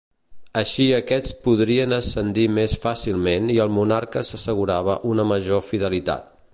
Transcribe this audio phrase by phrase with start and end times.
[0.59, 6.39] Així aquests podrien ascendir més fàcilment i el monarca s'assegurava una major fidelitat.